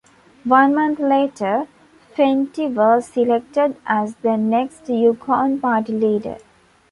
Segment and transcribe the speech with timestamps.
[0.45, 1.67] One month later,
[2.17, 6.37] Fentie was selected as the next Yukon Party leader.